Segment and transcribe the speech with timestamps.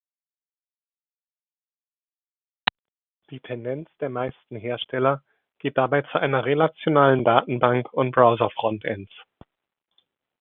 [3.29, 5.23] Die Tendenz der meisten Hersteller
[5.59, 9.11] geht dabei zu einer relationalen Datenbank und Browser-Frontends.